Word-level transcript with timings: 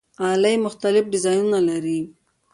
غالۍ 0.21 0.55
مختلف 0.65 1.03
ډیزاینونه 1.13 1.59
لري. 1.69 1.99